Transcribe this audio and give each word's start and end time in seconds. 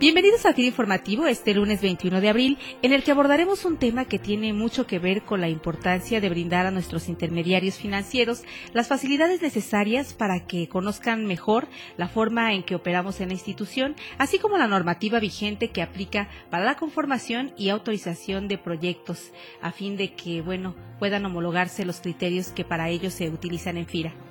Bienvenidos 0.00 0.46
a 0.46 0.52
FIRA 0.52 0.68
Informativo 0.68 1.26
este 1.26 1.54
lunes 1.54 1.80
21 1.80 2.20
de 2.20 2.28
abril, 2.28 2.58
en 2.82 2.92
el 2.92 3.02
que 3.02 3.10
abordaremos 3.10 3.64
un 3.64 3.78
tema 3.78 4.04
que 4.04 4.20
tiene 4.20 4.52
mucho 4.52 4.86
que 4.86 5.00
ver 5.00 5.22
con 5.22 5.40
la 5.40 5.48
importancia 5.48 6.20
de 6.20 6.28
brindar 6.28 6.66
a 6.66 6.70
nuestros 6.70 7.08
intermediarios 7.08 7.78
financieros 7.78 8.44
las 8.72 8.86
facilidades 8.86 9.42
necesarias 9.42 10.14
para 10.14 10.46
que 10.46 10.68
conozcan 10.68 11.26
mejor 11.26 11.66
la 11.96 12.06
forma 12.06 12.52
en 12.52 12.62
que 12.62 12.76
operamos 12.76 13.20
en 13.20 13.30
la 13.30 13.34
institución, 13.34 13.96
así 14.18 14.38
como 14.38 14.56
la 14.56 14.68
normativa 14.68 15.18
vigente 15.18 15.72
que 15.72 15.82
aplica 15.82 16.28
para 16.48 16.64
la 16.64 16.76
conformación 16.76 17.52
y 17.56 17.70
autorización 17.70 18.46
de 18.46 18.56
proyectos, 18.56 19.32
a 19.60 19.72
fin 19.72 19.96
de 19.96 20.14
que, 20.14 20.42
bueno, 20.42 20.76
puedan 21.00 21.26
homologarse 21.26 21.84
los 21.84 22.00
criterios 22.00 22.52
que 22.52 22.64
para 22.64 22.88
ellos 22.88 23.14
se 23.14 23.28
utilizan 23.30 23.76
en 23.76 23.86
FIRA. 23.86 24.27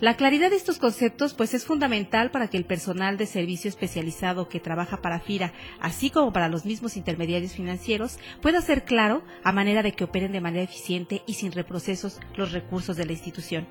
La 0.00 0.16
claridad 0.16 0.50
de 0.50 0.56
estos 0.56 0.78
conceptos 0.78 1.34
pues 1.34 1.54
es 1.54 1.64
fundamental 1.64 2.30
para 2.30 2.46
que 2.46 2.56
el 2.56 2.64
personal 2.64 3.16
de 3.16 3.26
servicio 3.26 3.68
especializado 3.68 4.48
que 4.48 4.60
trabaja 4.60 5.02
para 5.02 5.18
FIRA, 5.18 5.52
así 5.80 6.10
como 6.10 6.32
para 6.32 6.48
los 6.48 6.64
mismos 6.64 6.96
intermediarios 6.96 7.52
financieros, 7.52 8.18
pueda 8.40 8.60
ser 8.60 8.84
claro 8.84 9.24
a 9.42 9.50
manera 9.50 9.82
de 9.82 9.90
que 9.90 10.04
operen 10.04 10.30
de 10.30 10.40
manera 10.40 10.62
eficiente 10.62 11.22
y 11.26 11.34
sin 11.34 11.50
reprocesos 11.50 12.20
los 12.36 12.52
recursos 12.52 12.96
de 12.96 13.06
la 13.06 13.12
institución. 13.12 13.66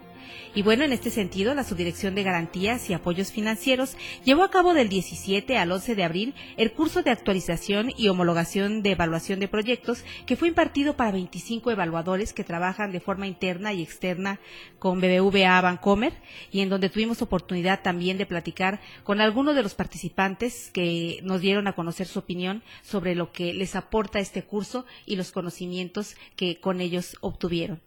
Y 0.55 0.61
bueno, 0.61 0.83
en 0.83 0.93
este 0.93 1.09
sentido, 1.09 1.53
la 1.53 1.63
Subdirección 1.63 2.15
de 2.15 2.23
Garantías 2.23 2.89
y 2.89 2.93
Apoyos 2.93 3.31
Financieros 3.31 3.95
llevó 4.23 4.43
a 4.43 4.51
cabo 4.51 4.73
del 4.73 4.89
17 4.89 5.57
al 5.57 5.71
11 5.71 5.95
de 5.95 6.03
abril 6.03 6.35
el 6.57 6.71
curso 6.71 7.03
de 7.03 7.11
actualización 7.11 7.91
y 7.95 8.07
homologación 8.07 8.81
de 8.81 8.91
evaluación 8.91 9.39
de 9.39 9.47
proyectos 9.47 10.03
que 10.25 10.35
fue 10.35 10.47
impartido 10.47 10.95
para 10.95 11.11
25 11.11 11.71
evaluadores 11.71 12.33
que 12.33 12.43
trabajan 12.43 12.91
de 12.91 12.99
forma 12.99 13.27
interna 13.27 13.73
y 13.73 13.81
externa 13.81 14.39
con 14.79 14.99
BBVA 14.99 15.61
Bancomer 15.61 16.13
y 16.51 16.61
en 16.61 16.69
donde 16.69 16.89
tuvimos 16.89 17.21
oportunidad 17.21 17.81
también 17.81 18.17
de 18.17 18.25
platicar 18.25 18.79
con 19.03 19.21
algunos 19.21 19.55
de 19.55 19.63
los 19.63 19.75
participantes 19.75 20.69
que 20.73 21.19
nos 21.23 21.41
dieron 21.41 21.67
a 21.67 21.73
conocer 21.73 22.07
su 22.07 22.19
opinión 22.19 22.63
sobre 22.81 23.15
lo 23.15 23.31
que 23.31 23.53
les 23.53 23.75
aporta 23.75 24.19
este 24.19 24.43
curso 24.43 24.85
y 25.05 25.15
los 25.15 25.31
conocimientos 25.31 26.15
que 26.35 26.59
con 26.59 26.81
ellos 26.81 27.17
obtuvieron. 27.21 27.86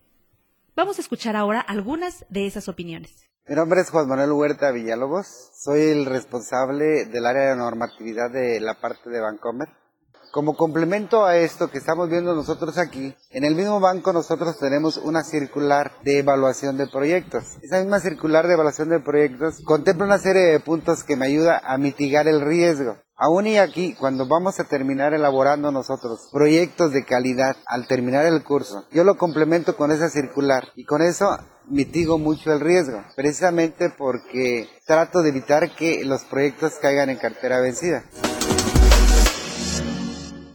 Vamos 0.77 0.99
a 0.99 1.03
escuchar 1.03 1.35
ahora 1.37 1.61
algunas 1.61 2.25
de 2.29 2.47
esas 2.47 2.69
opiniones. 2.69 3.13
Mi 3.49 3.57
nombre 3.57 3.81
es 3.81 3.91
Juan 3.91 4.07
Manuel 4.07 4.31
Huerta 4.33 4.71
Villalobos, 4.71 5.27
soy 5.55 5.81
el 5.81 6.07
responsable 6.07 7.07
del 7.07 7.27
área 7.27 7.51
de 7.51 7.57
normatividad 7.57 8.31
de 8.31 8.61
la 8.61 8.81
parte 8.81 9.11
de 9.11 9.21
Bancomer. 9.21 9.69
Como 10.33 10.57
complemento 10.57 11.25
a 11.25 11.37
esto 11.37 11.69
que 11.69 11.79
estamos 11.79 12.09
viendo 12.09 12.37
nosotros 12.37 12.79
aquí, 12.79 13.17
en 13.31 13.43
el 13.43 13.57
mismo 13.57 13.81
banco 13.81 14.12
nosotros 14.12 14.57
tenemos 14.61 14.97
una 14.97 15.25
circular 15.25 15.91
de 16.05 16.21
evaluación 16.21 16.77
de 16.77 16.87
proyectos. 16.87 17.57
Esa 17.62 17.81
misma 17.81 17.99
circular 17.99 18.47
de 18.47 18.55
evaluación 18.55 18.91
de 18.91 19.01
proyectos 19.01 19.61
contempla 19.65 20.07
una 20.07 20.19
serie 20.19 20.43
de 20.43 20.61
puntos 20.61 21.03
que 21.03 21.17
me 21.17 21.27
ayuda 21.27 21.61
a 21.65 21.77
mitigar 21.79 22.29
el 22.29 22.41
riesgo. 22.41 22.97
Aún 23.23 23.47
y 23.47 23.59
aquí, 23.59 23.93
cuando 23.93 24.27
vamos 24.27 24.61
a 24.61 24.65
terminar 24.65 25.13
elaborando 25.13 25.71
nosotros 25.71 26.31
proyectos 26.33 26.93
de 26.93 27.05
calidad 27.05 27.55
al 27.67 27.87
terminar 27.87 28.25
el 28.25 28.43
curso, 28.43 28.87
yo 28.93 29.05
lo 29.05 29.19
complemento 29.19 29.77
con 29.77 29.93
esa 29.93 30.09
circular 30.09 30.69
y 30.75 30.87
con 30.87 31.03
eso 31.03 31.29
mitigo 31.67 32.17
mucho 32.17 32.51
el 32.51 32.61
riesgo, 32.61 33.05
precisamente 33.17 33.91
porque 33.91 34.71
trato 34.87 35.21
de 35.21 35.29
evitar 35.29 35.77
que 35.77 36.03
los 36.07 36.25
proyectos 36.25 36.77
caigan 36.81 37.11
en 37.11 37.19
cartera 37.19 37.61
vencida. 37.61 38.05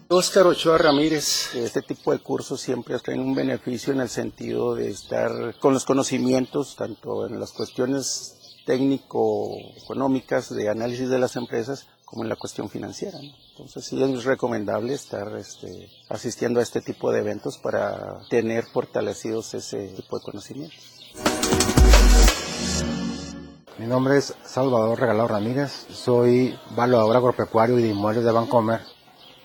Óscar 0.07 0.47
Ochoa 0.47 0.79
Ramírez, 0.79 1.53
este 1.53 1.83
tipo 1.83 2.13
de 2.13 2.19
cursos 2.23 2.61
siempre 2.61 2.97
traen 2.97 3.19
un 3.19 3.35
beneficio 3.35 3.93
en 3.93 3.99
el 3.99 4.09
sentido 4.09 4.73
de 4.73 4.89
estar 4.89 5.31
con 5.59 5.71
los 5.71 5.85
conocimientos, 5.85 6.75
tanto 6.75 7.27
en 7.27 7.39
las 7.39 7.51
cuestiones 7.51 8.63
técnico-económicas 8.65 10.49
de 10.49 10.67
análisis 10.69 11.09
de 11.09 11.19
las 11.19 11.35
empresas, 11.35 11.85
como 12.15 12.23
en 12.23 12.29
la 12.29 12.37
cuestión 12.37 12.69
financiera. 12.69 13.19
Entonces 13.19 13.83
sí 13.83 14.01
es 14.01 14.23
recomendable 14.23 14.93
estar 14.93 15.35
este, 15.35 15.89
asistiendo 16.07 16.61
a 16.61 16.63
este 16.63 16.79
tipo 16.79 17.11
de 17.11 17.19
eventos 17.19 17.57
para 17.57 18.21
tener 18.29 18.63
fortalecidos 18.63 19.53
ese 19.53 19.89
tipo 19.89 20.17
de 20.17 20.23
conocimientos. 20.23 20.79
Mi 23.77 23.85
nombre 23.85 24.17
es 24.17 24.33
Salvador 24.45 24.97
Regalado 24.97 25.27
Ramírez, 25.27 25.87
soy 25.91 26.57
valuador 26.73 27.17
agropecuario 27.17 27.77
y 27.79 27.81
de 27.81 27.89
inmuebles 27.89 28.23
de 28.23 28.31
Bancomer 28.31 28.94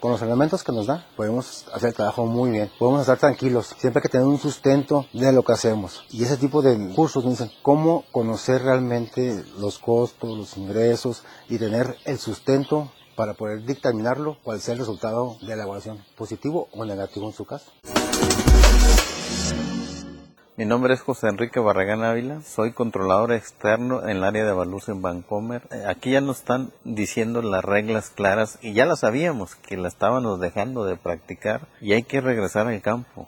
con 0.00 0.11
los 0.12 0.22
elementos 0.22 0.65
que 0.65 0.72
nos 0.72 0.87
da, 0.87 1.06
podemos 1.16 1.66
hacer 1.72 1.91
el 1.91 1.94
trabajo 1.94 2.27
muy 2.27 2.50
bien. 2.50 2.71
Podemos 2.78 3.03
estar 3.03 3.19
tranquilos, 3.19 3.75
siempre 3.78 4.00
hay 4.00 4.03
que 4.03 4.09
tener 4.09 4.27
un 4.27 4.38
sustento 4.38 5.06
de 5.12 5.33
lo 5.33 5.43
que 5.43 5.53
hacemos. 5.53 6.05
Y 6.11 6.25
ese 6.25 6.37
tipo 6.37 6.62
de 6.62 6.94
cursos 6.94 7.25
nos 7.25 7.38
dicen 7.38 7.53
cómo 7.62 8.05
conocer 8.11 8.62
realmente 8.62 9.44
los 9.59 9.78
costos, 9.78 10.37
los 10.37 10.56
ingresos 10.56 11.22
y 11.49 11.59
tener 11.59 11.97
el 12.05 12.19
sustento 12.19 12.91
para 13.15 13.34
poder 13.34 13.65
dictaminarlo, 13.65 14.38
cuál 14.43 14.61
sea 14.61 14.72
el 14.72 14.81
resultado 14.81 15.37
de 15.43 15.55
la 15.55 15.65
evaluación, 15.65 16.03
positivo 16.17 16.69
o 16.72 16.84
negativo 16.84 17.27
en 17.27 17.34
su 17.34 17.44
caso. 17.44 17.71
Mi 20.60 20.66
nombre 20.66 20.93
es 20.93 21.00
José 21.00 21.28
Enrique 21.28 21.59
Barragán 21.59 22.04
Ávila, 22.04 22.43
soy 22.43 22.72
controlador 22.72 23.32
externo 23.32 24.03
en 24.03 24.19
el 24.19 24.25
área 24.25 24.44
de 24.44 24.53
Valus 24.53 24.91
en 24.91 25.00
Bancomer. 25.00 25.62
Eh, 25.71 25.87
aquí 25.88 26.10
ya 26.10 26.21
nos 26.21 26.41
están 26.41 26.71
diciendo 26.84 27.41
las 27.41 27.65
reglas 27.65 28.10
claras 28.10 28.59
y 28.60 28.75
ya 28.75 28.84
las 28.84 29.00
sabíamos 29.00 29.54
que 29.54 29.78
la 29.78 29.88
estábamos 29.88 30.38
dejando 30.38 30.84
de 30.84 30.97
practicar 30.97 31.66
y 31.81 31.94
hay 31.94 32.03
que 32.03 32.20
regresar 32.20 32.66
al 32.66 32.82
campo. 32.82 33.26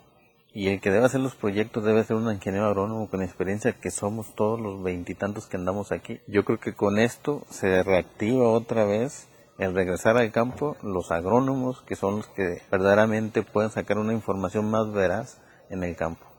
Y 0.53 0.69
el 0.69 0.83
que 0.83 0.91
debe 0.91 1.07
hacer 1.07 1.21
los 1.21 1.35
proyectos 1.35 1.85
debe 1.85 2.05
ser 2.05 2.17
un 2.17 2.31
ingeniero 2.31 2.67
agrónomo 2.67 3.09
con 3.09 3.23
experiencia 3.23 3.73
que 3.73 3.91
somos 3.91 4.35
todos 4.35 4.61
los 4.61 4.83
veintitantos 4.83 5.47
que 5.47 5.57
andamos 5.57 5.91
aquí. 5.91 6.21
Yo 6.27 6.45
creo 6.45 6.61
que 6.61 6.75
con 6.75 6.99
esto 6.99 7.47
se 7.49 7.83
reactiva 7.83 8.47
otra 8.47 8.85
vez 8.85 9.29
el 9.57 9.75
regresar 9.75 10.19
al 10.19 10.33
campo 10.33 10.77
los 10.83 11.11
agrónomos 11.11 11.81
que 11.81 11.97
son 11.97 12.17
los 12.17 12.27
que 12.27 12.61
verdaderamente 12.71 13.43
pueden 13.43 13.71
sacar 13.71 13.97
una 13.97 14.13
información 14.13 14.71
más 14.71 14.93
veraz 14.93 15.41
en 15.71 15.83
el 15.83 15.97
campo. 15.97 16.32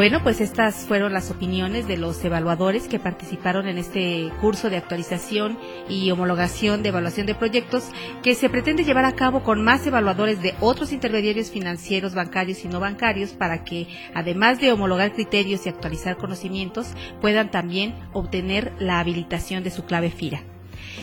Bueno, 0.00 0.22
pues 0.22 0.40
estas 0.40 0.86
fueron 0.86 1.12
las 1.12 1.30
opiniones 1.30 1.86
de 1.86 1.98
los 1.98 2.24
evaluadores 2.24 2.88
que 2.88 2.98
participaron 2.98 3.68
en 3.68 3.76
este 3.76 4.32
curso 4.40 4.70
de 4.70 4.78
actualización 4.78 5.58
y 5.90 6.10
homologación 6.10 6.82
de 6.82 6.88
evaluación 6.88 7.26
de 7.26 7.34
proyectos 7.34 7.84
que 8.22 8.34
se 8.34 8.48
pretende 8.48 8.84
llevar 8.84 9.04
a 9.04 9.12
cabo 9.12 9.42
con 9.42 9.62
más 9.62 9.86
evaluadores 9.86 10.40
de 10.40 10.54
otros 10.62 10.94
intermediarios 10.94 11.50
financieros, 11.50 12.14
bancarios 12.14 12.64
y 12.64 12.68
no 12.68 12.80
bancarios 12.80 13.32
para 13.32 13.62
que, 13.62 13.88
además 14.14 14.58
de 14.58 14.72
homologar 14.72 15.12
criterios 15.12 15.66
y 15.66 15.68
actualizar 15.68 16.16
conocimientos, 16.16 16.86
puedan 17.20 17.50
también 17.50 17.94
obtener 18.14 18.72
la 18.78 19.00
habilitación 19.00 19.62
de 19.62 19.70
su 19.70 19.84
clave 19.84 20.08
FIRA. 20.08 20.40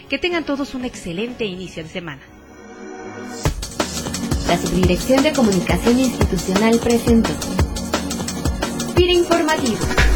Que 0.08 0.18
tengan 0.18 0.44
todos 0.44 0.74
un 0.74 0.84
excelente 0.84 1.44
inicio 1.44 1.82
de 1.82 1.88
semana. 1.88 2.22
La 4.48 4.58
Subdirección 4.58 5.22
de 5.22 5.32
Comunicación 5.32 5.98
Institucional 5.98 6.78
presentó. 6.78 7.63
Informativo. 8.96 10.13